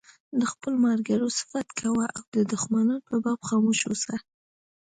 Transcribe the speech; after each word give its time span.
د 0.39 0.41
خپلو 0.51 0.75
ملګرو 0.87 1.27
صفت 1.39 1.67
کوه 1.79 2.05
او 2.17 2.23
د 2.35 2.37
دښمنانو 2.51 3.05
په 3.07 3.15
باب 3.23 3.39
خاموش 3.47 3.79
اوسه. 3.89 4.15